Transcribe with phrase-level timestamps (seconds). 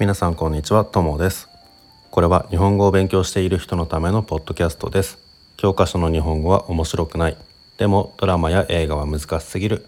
[0.00, 1.46] 皆さんこんにちは、ともです。
[2.10, 5.18] これは日本語を勉強している人のためのポッドキャストです。
[5.58, 7.36] 教科書の日本語は面白くない。
[7.76, 9.84] でもドラマや映画は難しすぎる。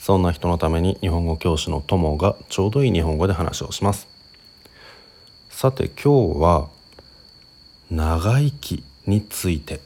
[0.00, 4.08] そんな人のために日本語教師のともがちょうどいい日本語で話をします。
[5.48, 6.68] さて今日は
[7.88, 9.78] 長生きについて。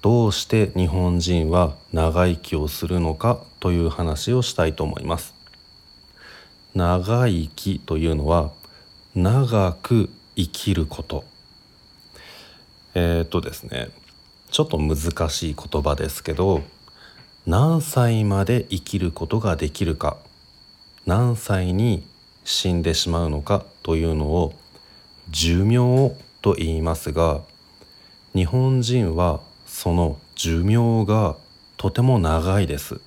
[0.00, 5.37] どうして日本人は長生きをするのかという話をしたいと思います。
[6.78, 8.52] 長生きというのは
[9.16, 11.24] 長く生きること。
[12.94, 13.90] えー、っとですね
[14.50, 16.62] ちょっと難しい言葉ですけど
[17.46, 20.16] 何歳まで生きることができるか
[21.04, 22.06] 何歳に
[22.44, 24.54] 死んでしまうのかというのを
[25.30, 27.40] 寿命と言いますが
[28.34, 31.36] 日本人はその寿命が
[31.76, 33.00] とても長いです。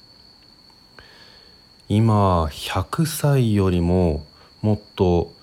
[1.93, 4.25] 今100歳よりも
[4.61, 5.33] もっと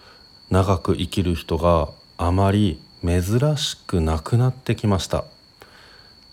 [0.48, 5.24] 長く生きる人があまり珍しくなくなってきました。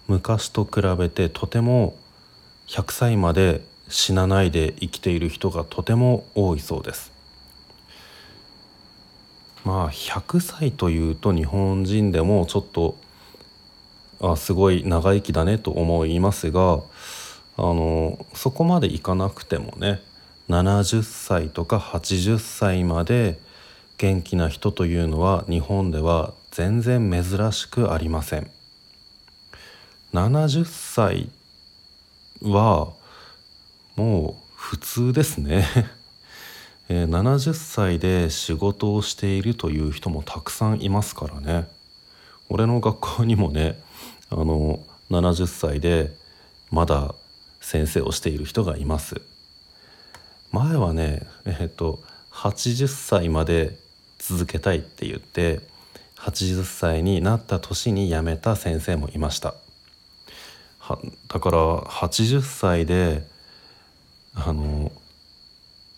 [0.08, 1.98] 昔と比べてとても
[2.68, 7.12] 100歳まで死なないで生きている人がとても多いそうです。
[9.66, 12.96] まあ100歳というと日本人でもちょっと
[14.22, 16.80] あすごい長生きだねと思いますが
[17.58, 20.02] あのそこまでいかなくてもね
[20.50, 23.40] 70歳とか80歳まで
[23.98, 28.50] 元気な人というのは日本では全然珍しくありません。
[30.14, 31.30] 70歳
[32.42, 32.94] は
[33.96, 35.66] もう普通ですね、
[36.90, 41.68] 70歳で仕事をしているという人もたくさんいますからね。
[42.50, 43.80] 俺の学校にもね
[44.30, 46.16] あの70歳で
[46.72, 47.16] まだ
[47.66, 49.22] 先生をしている人がいます。
[50.52, 52.00] 前はねえっと
[52.32, 53.76] 80歳まで
[54.20, 55.62] 続けたいって言って
[56.18, 59.56] 80歳になった年に辞めた先生もいました。
[61.28, 63.26] だから80歳で
[64.36, 64.92] あの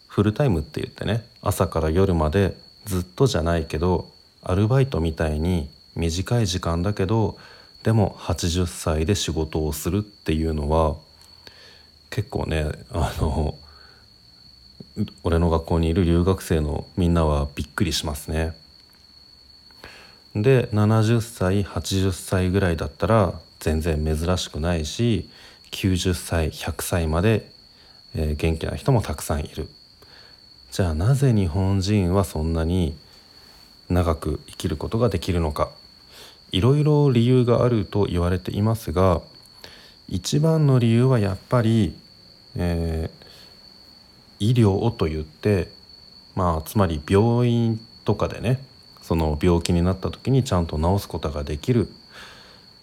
[0.07, 2.55] フルタイムって言ってね朝から夜まで
[2.85, 4.09] ずっとじゃないけど
[4.41, 7.38] アルバイトみたいに短い時間だけど
[7.84, 10.95] でも80歳で仕事をするっていうのは
[12.09, 13.56] 結構ねあの
[15.23, 18.56] 俺の学校にいる留学生のみんなはびっくりしますね。
[20.35, 25.29] で70歳80歳ぐらいだったら全然珍しくないし
[25.72, 27.50] 90歳100歳まで、
[28.16, 29.69] えー、元気な人もたくさんいる。
[30.72, 32.96] じゃあなぜ日本人はそんなに
[33.90, 35.72] 長く生きることができるのか
[36.51, 39.22] いろいろ理由があると言われていますが
[40.09, 41.94] 一番の理由はやっぱり、
[42.56, 45.69] えー、医療と言って
[46.35, 48.63] まあつまり病院とかでね
[49.01, 51.90] その病気になった時にちゃんと治すことができる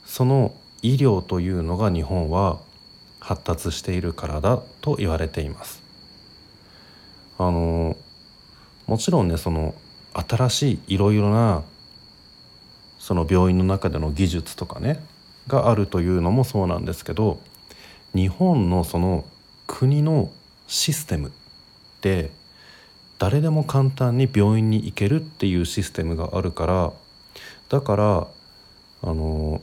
[0.04, 2.58] その医療というのが日本は
[3.20, 5.82] 発達しているからだと言われています。
[7.38, 7.96] あの
[8.86, 9.74] もちろんねその
[10.12, 11.62] 新しいいろいろな
[12.98, 15.04] その病院の中での技術とかね
[15.48, 17.40] があるというのもそうなんですけど
[18.14, 19.24] 日本のその
[19.66, 20.30] 国の
[20.66, 21.30] システムっ
[22.00, 22.30] て
[23.18, 26.92] 誰でも簡単に病院に行けるっていうシステムがあるから
[27.68, 28.26] だから
[29.02, 29.60] あの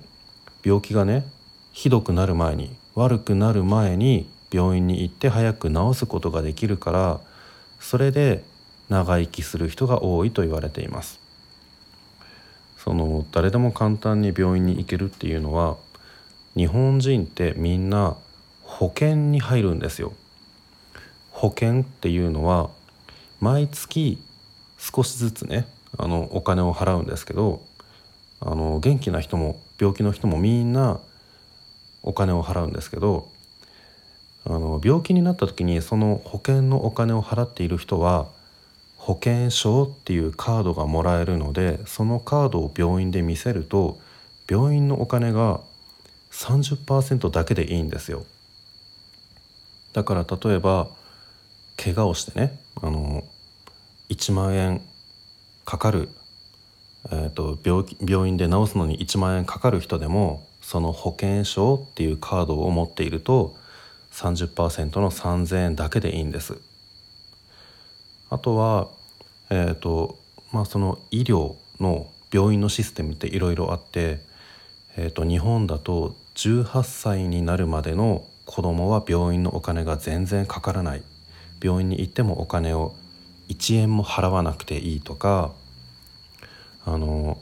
[0.64, 1.26] 病気がね
[1.72, 7.20] ひどくなる前に悪くなる前に病院に行って早く治すことができるから
[7.80, 8.44] それで
[8.90, 11.21] 長生きする人が多いと言われています。
[12.84, 15.78] その誰でも簡単に病院に行けるっていうのは
[16.56, 18.18] 日本人ってみんな
[18.64, 20.14] 保険に入るんですよ。
[21.30, 22.72] 保険っていうのは
[23.40, 24.18] 毎月
[24.80, 27.62] 少しずつねあのお金を払うんですけど
[28.40, 31.00] あの元気な人も病気の人もみんな
[32.02, 33.30] お金を払うんですけど
[34.44, 38.28] あの病気になった時にその保険のお金を払っている人は
[39.02, 43.98] 保険証っていうカードがもらえるのでそのカードを病院で見せると
[44.48, 45.60] 病院のお金が
[46.30, 48.24] 30%だけでいいんですよ
[49.94, 50.88] だから例えば
[51.78, 53.24] 怪我をしてねあの
[54.10, 54.82] 1万円
[55.66, 56.10] かかる、
[57.12, 63.56] えーと、病病院で治すのに1万円かかる人でもその保険証っていうカードを持っていると
[64.12, 66.71] 30%の3,000円だけでいいんです。
[68.32, 68.88] あとは、
[69.52, 70.18] えーと
[70.52, 74.20] まあ、その医療の病院のシステムっていろいろあって、
[74.98, 81.04] えーと日本だと18歳になるまでの子供は病院のお金が全然かからない。
[81.62, 82.96] 病院に行ってもお金を
[83.50, 85.52] 1円も払わなくていいとか
[86.86, 87.38] あの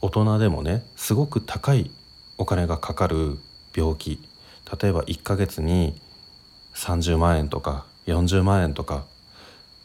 [0.00, 1.90] 大人でもねすごく高い
[2.38, 3.38] お金がかかる
[3.76, 4.20] 病気。
[4.80, 5.94] 例えば1ヶ月に
[6.74, 9.04] 30万円とか40万円とか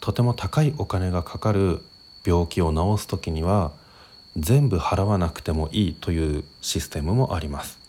[0.03, 1.79] とても高いお金がかかる
[2.25, 3.71] 病気を治す時には
[4.35, 7.79] 全部払わなくてもいいというシステムもあります。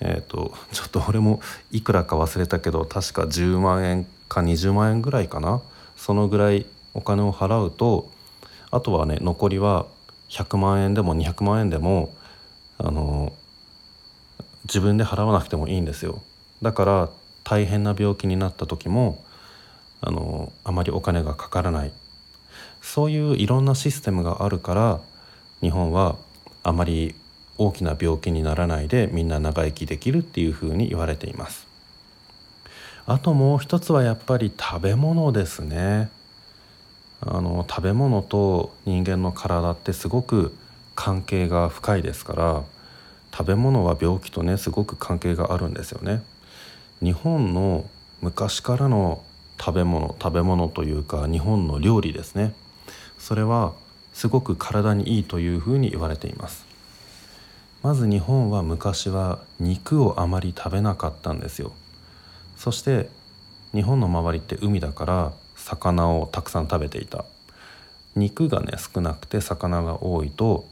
[0.00, 1.40] えーと、ちょっと俺も
[1.72, 5.62] いくらか忘れたけど確か10万円か20万円ぐらいかな
[5.96, 8.10] そのぐらいお金を払うと
[8.70, 9.86] あとはね残りは
[10.28, 12.14] 100万円でも200万円でも
[12.76, 13.32] あの
[14.64, 16.20] 自分で払わなくてもいいんですよ
[16.60, 17.10] だから
[17.42, 19.24] 大変な病気になった時も
[20.06, 21.92] あのあまりお金がかからない。
[22.80, 25.00] そういういろんなシステムがあるから
[25.60, 26.14] 日本は
[26.62, 27.16] あまり
[27.58, 31.66] 大きな病気にならないでみんな長生きできるっていうふうに言われています。
[33.04, 36.08] あともう一つはやっぱり食べ物ですね。
[37.20, 40.54] あの食べ物と人間の体ってすごく
[40.94, 42.62] 関係が深いですから
[43.32, 46.22] 食べ物は病気とねすごく関係があるんですよね。
[47.02, 47.84] 日本の
[48.20, 49.24] 昔からの
[49.58, 52.54] 食べ物食べ物というか日本の料理ですね。
[53.18, 53.72] それは
[54.12, 56.64] すごく体にいいというふうに言われています。
[57.82, 61.72] まず日本は昔は肉をあまり食べなかったんですよ。
[62.56, 63.10] そして
[63.74, 67.24] 日本の周りって海だから魚をたくさん食べていた。
[68.14, 70.66] 肉がね少なくて魚が多いと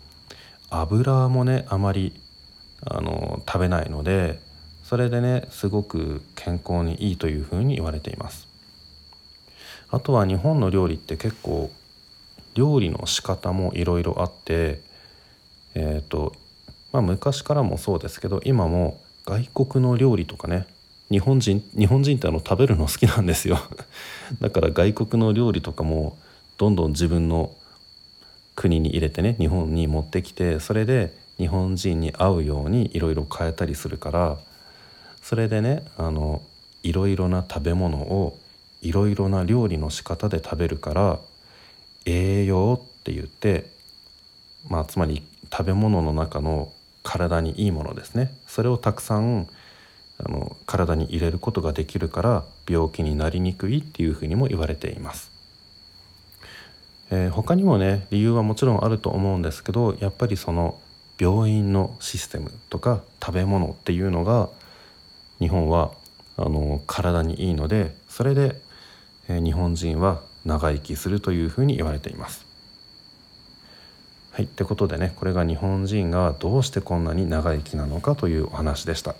[0.70, 2.18] 油もねあまり
[2.86, 4.40] あの食べないので
[4.82, 8.53] それでねすごく健康にいいというふうに言われています。
[9.94, 11.70] あとは日本の料理って結構
[12.54, 14.80] 料理の仕方もいろいろあって
[15.74, 16.34] えっ、と
[16.92, 20.66] まあ昔からもそうですけど今も外国の料理とかね
[21.10, 23.58] 日本人日本人ってあの食べるの好きなんですよ。
[24.40, 26.16] だから外国の料理とかも
[26.58, 27.52] どんどん自分の
[28.56, 34.38] 国に入れてね日本に持ってきてそれで日本人に合うようにいろいろ変えたりするから
[35.22, 36.42] それでねあの
[36.82, 38.38] いろいろな食べ物を
[38.84, 41.18] いろいろな料理の仕方で食べるから
[42.04, 43.70] 栄養って言って、
[44.68, 46.70] まあ、つまり食べ物の中の
[47.02, 49.48] 体にいいものですねそれをたくさん
[50.18, 55.30] あの体に入れることができるから病気になりにくいっていうふうにも言われています。
[57.10, 60.78] えー、他にもね理由はもちろんあると思うんですけどやっぱりその
[61.18, 64.48] 病院のシステムとか食べ物っていうのが
[65.38, 65.92] 日本は
[66.36, 68.60] あの体にいいのでそれで、
[69.28, 72.44] 日本人は長生きするというふうに言われています。
[74.32, 79.14] はいってことでねこれが日本人がどうしてこんなに長生きなのかというお話でした。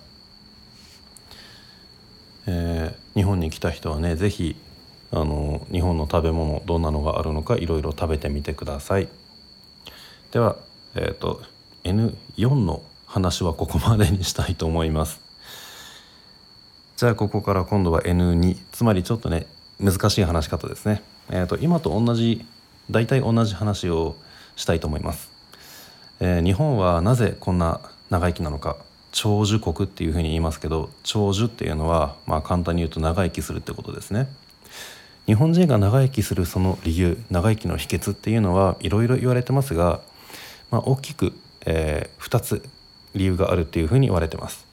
[2.46, 4.56] えー、日本に来た人はね是非
[5.12, 9.08] あの日本の食べ物どんなのがあるのかいろいろ食べてみてください。
[10.32, 10.56] では、
[10.94, 11.42] えーと
[11.84, 15.20] N4 の話はここまでにしたいと思います
[16.96, 19.46] じゃあここから今度は N2 つまりちょっとね
[19.80, 21.02] 難しい話し方ですね。
[21.30, 22.44] えっ、ー、と今と同じ
[22.90, 24.16] 大体同じ話を
[24.56, 25.30] したいと思います、
[26.20, 27.80] えー、日本はなぜこんな
[28.10, 28.76] 長生きなのか
[29.10, 34.28] 長寿国っていうふうに言いますけど長寿っていうのはまあ簡単に言うと長生きするってことですね。
[35.26, 40.00] 日本人が長生きするその理由長生きの秘訣っていうのはいろいろ言われてますが、
[40.70, 41.32] まあ、大きく
[41.66, 42.62] えー、2つ
[43.14, 44.63] 理由があるっていうふうに言われてます。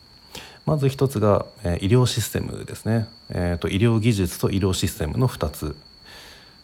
[0.71, 5.75] まず1つが、えー、医療システムですね、えーと、医療技術と医療システムの2つ。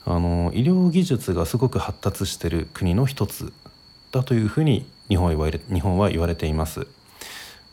[0.05, 3.51] あの医療技術がすごく発達してる国の1つ
[4.13, 6.87] だというふうに日本は言われ日本は言われています、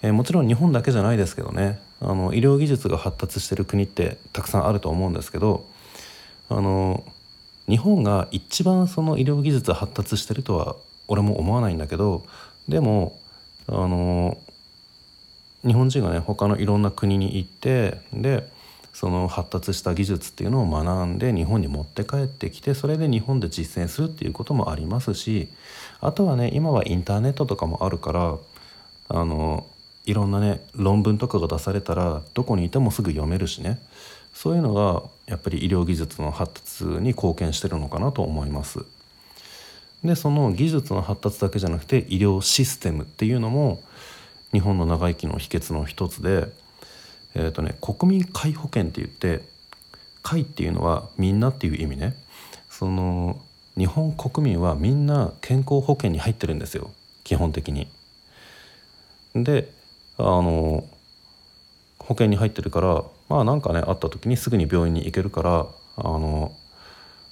[0.02, 1.78] えー、もちろん日本だけじゃないですけどね。
[2.00, 5.64] あの医療技術が発達してる国ってたくさんあると思うんですけど
[6.48, 7.04] あの
[7.68, 10.74] 日本が一番その医療技術発達してるとは
[11.06, 12.26] 俺も思わないんだけど
[12.66, 13.20] でも
[13.68, 14.36] あの
[15.66, 18.48] 日本人がね他のいろんな国に行ってで
[18.92, 25.48] その発達した技術っていうのを学んで日本に持って帰ってきてそれで日本で実践するっていうこともありますし
[26.00, 28.36] あとはね今はインターネットとかもあるから
[29.08, 29.66] あの
[30.06, 33.80] いろんなね論文とかが出されたらどこにいてもすぐ読めるしね
[34.32, 38.80] そういうのがやっぱり医療技術の発達に貢献してるのかなと思います。
[40.04, 43.80] でその技術の発達だけじゃなくて医療システムっていうのも
[44.54, 46.46] 日本の長生きの秘訣の一つで、
[47.34, 49.42] えーとね、国民皆保険って言って
[50.22, 52.14] 「皆」っていうのはみんなっていう意味ね
[52.70, 53.40] その
[53.76, 56.92] 日本国民はみんな健康保険に入ってるんですよ
[57.24, 57.88] 基本的に。
[59.34, 59.72] で
[60.18, 60.84] あの
[61.98, 66.52] 保険に入ってるからまあなんかねあった時にすぐに病院に行けるからあの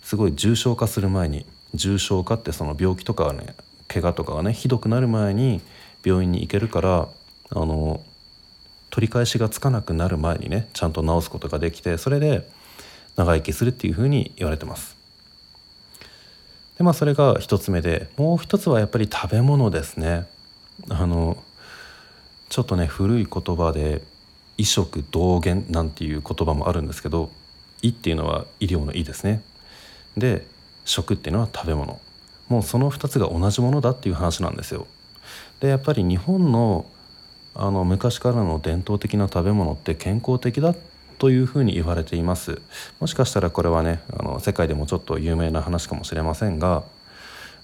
[0.02, 3.54] すごい重症化する前に重症化ってその病気とかね
[3.86, 5.60] 怪我とかがねひどくなる前に
[6.04, 7.08] 病院に行けるから
[7.50, 8.02] あの
[8.90, 12.46] 取り返しがつかなくなる前にねちゃんと治すことができてそれで
[13.16, 14.96] 長生きするっていうふうに言われてます。
[16.78, 20.26] でまあそれが一つ目でもう一つはやっぱり食べ物ですね。
[20.88, 21.42] あの
[22.48, 24.02] ちょっとね古い言葉で
[24.58, 27.30] 「医食同源」なんていう言葉もあるんですけど
[27.82, 29.42] 「医」っていうのは医療の「医」ですね。
[30.16, 30.46] で
[30.84, 32.00] 食っていうのは食べ物
[32.48, 34.86] もうその2つが同じものだっていう話なんですよ。
[35.62, 36.84] でやっぱり日本の
[37.54, 40.74] あの昔からの伝統的な食べ物って健康的だ
[41.18, 42.62] というふうに言われています
[42.98, 46.82] もしかしたらこれはねあの世界でもちょっと有名な話かもしれませんが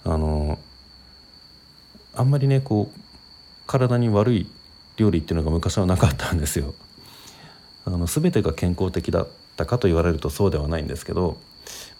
[0.04, 0.58] あの
[2.14, 3.00] あんまりねこう
[3.66, 4.46] 体に悪い
[4.96, 6.74] 料理っていうのが昔はなかったんですよ。
[7.84, 11.38] あの全てが健康的だったかと言われるとそうではないんですけど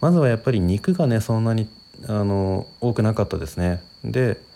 [0.00, 1.68] まずはやっぱり肉がねそんなに
[2.06, 3.82] あの多くなかったですね。
[4.04, 4.47] で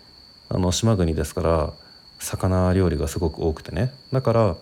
[0.54, 1.72] あの島国ですから
[2.18, 4.56] 魚料理がすごく多くてねだから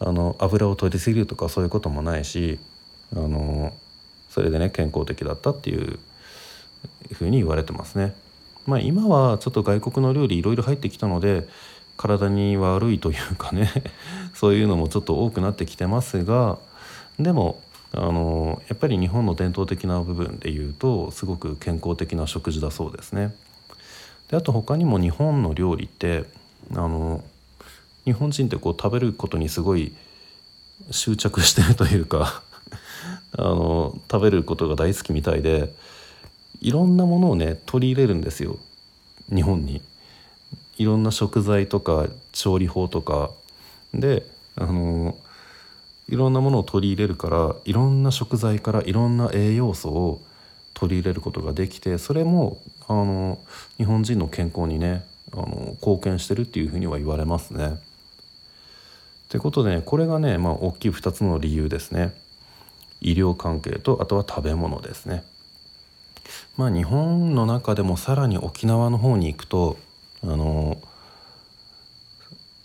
[0.00, 2.58] あの油を取りすぎるとかそういうこともないし
[3.12, 3.72] あの
[4.28, 5.98] それでね健康的だったっていう
[7.12, 8.14] ふうに言われてますね。
[8.66, 11.46] まあ、今はちょっと外国の料理いろいろ入ってきたので
[11.98, 13.70] 体に悪いというかね
[14.34, 16.58] そういうのもちょっと多くなってきてますが
[17.18, 17.60] でも
[17.92, 23.34] あのやっぱり日本の伝統的な部分でいうとすごく健康的な食事だそうですね。
[24.28, 26.24] であと他にも日本の料理って
[26.72, 27.22] あの
[28.04, 29.92] 日本人ってこう食べることにすごい
[30.90, 32.42] 執着してるというか
[33.36, 35.74] あの食べることが大好きみたいで
[36.60, 38.58] いろんなものをね取り入れるんですよ
[39.32, 39.82] 日本に。
[40.76, 43.30] いろんな食材とか調理法とか
[43.92, 44.26] で
[44.56, 45.16] あの
[46.08, 50.20] いろんなものを取り入れるからいろんな食材からいろんな栄養素を
[50.74, 53.38] 取り入れることができてそれもあの
[53.76, 57.78] 日本人の健康にねあの貢献してるっていうふうには言われますね。
[59.28, 62.14] ということで、ね、これがね、まあ、大きい2つの理由ですね。
[63.00, 65.24] 医療関係とあとは食べ物ですね。
[66.56, 69.76] まあ日本の中でもさらに沖縄の方に行くと
[70.22, 70.80] あの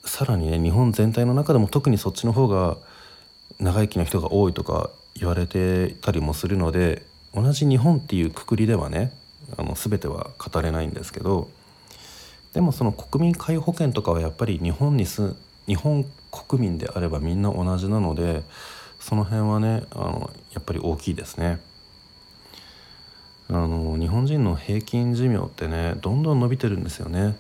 [0.06, 2.78] さらにね日本全体の中でも特にそっちの方が
[3.60, 9.12] 長生きの人が多いとか言われてたりもするので同じ日本っていうくくりではね
[9.58, 11.50] あの全ては語れないんですけど
[12.53, 15.36] でもその国民皆保険とかはやっぱり日本に住
[15.68, 18.44] 日本国民であればみんな同じなので
[19.00, 21.60] その辺はねあのやっぱり大きいですね。
[23.51, 27.36] あの日本人の平均寿命ってねどんどん伸びてるんですよね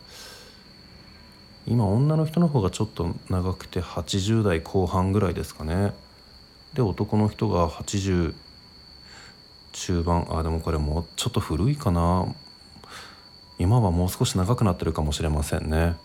[1.67, 5.93] 今女の人の方がちょっと長くて80代後半ぐらいですかね
[6.73, 8.33] で男の人が80
[9.71, 10.27] 中盤。
[10.29, 12.27] あでもこれもうちょっと古いかな。
[13.57, 15.95] 今はもう少し長くなってるかもしれませんね。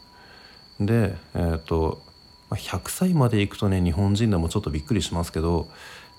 [0.81, 2.03] でえっ、ー、と
[2.51, 5.69] 100歳までいくとね日本人でもちょっとびっくりしますけど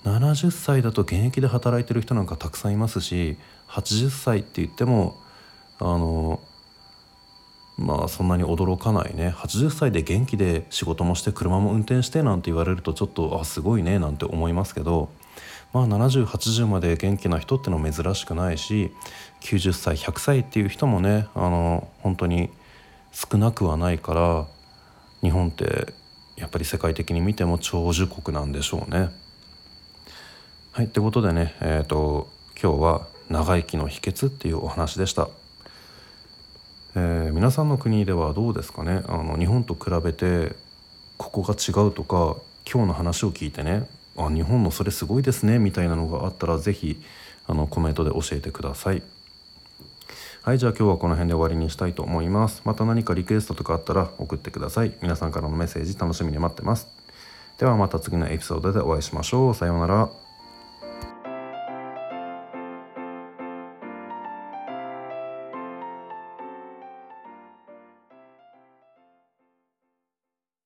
[0.04, 3.36] 70歳だと現役で働いてる人なんかたくさんいますし
[3.68, 5.16] 80歳って言っても
[5.78, 6.40] あの
[7.76, 9.28] まあそんなに驚かないね。
[9.28, 15.10] 80歳で元気で仕事もして車も運転してなんて言われるとちょっとあすごいねなんて思いますけど
[15.76, 18.92] まあ7080まで元気な人ってのは珍しくないし
[19.42, 22.48] 90歳100歳っていう人もねあの本当に
[23.12, 24.46] 少なくはないから
[25.20, 25.92] 日本って
[26.36, 29.10] やっぱり世界的に見ても長寿国なんでしょうね。
[30.72, 35.28] はいってことでねえっ、ー、と今日は長生きの秘訣っていうお話でした。
[36.94, 39.02] えー、皆さんの国ではどうですかね？
[39.08, 40.56] あの日本と比べて
[41.18, 47.00] ここが違うとか今日の話を聞いてねあ日本のそれすごいですねみたいなのがあったら是非
[47.46, 49.02] あのコメントで教えてください。
[50.42, 52.62] はいじゃあ今日はこの辺で終わりにしたいと思います。
[52.64, 54.92] また何かリクエストとかあったら送ってください。
[55.02, 56.86] 皆さんからのメッセージ楽しみに待ってます。
[57.58, 59.54] ではまた次のエピソードでお会いしましょう。
[59.54, 60.25] さようなら。